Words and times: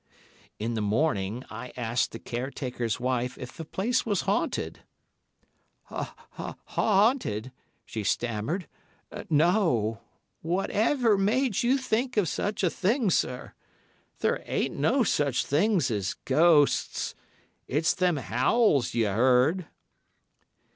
"In 0.57 0.73
the 0.73 0.81
morning 0.81 1.43
I 1.51 1.73
asked 1.77 2.11
the 2.11 2.17
caretaker's 2.17 2.99
wife 2.99 3.37
if 3.37 3.55
the 3.55 3.63
place 3.63 4.03
was 4.03 4.21
haunted. 4.21 4.79
"'Haunted,' 5.91 7.51
she 7.85 8.03
stammered. 8.03 8.67
'No. 9.29 10.01
Whatever 10.41 11.19
made 11.19 11.61
you 11.61 11.77
think 11.77 12.17
of 12.17 12.27
such 12.27 12.63
a 12.63 12.69
thing, 12.71 13.11
sir! 13.11 13.53
There 14.21 14.41
ain't 14.47 14.75
no 14.75 15.03
such 15.03 15.45
things 15.45 15.91
as 15.91 16.15
ghosts. 16.25 17.13
It's 17.67 17.93
them 17.93 18.17
howls 18.17 18.95
you 18.95 19.05
'eard. 19.05 19.67